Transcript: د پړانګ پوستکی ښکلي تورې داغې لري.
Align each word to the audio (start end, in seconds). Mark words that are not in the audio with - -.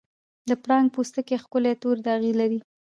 د 0.49 0.51
پړانګ 0.63 0.87
پوستکی 0.95 1.37
ښکلي 1.43 1.73
تورې 1.81 2.01
داغې 2.07 2.31
لري. 2.39 2.59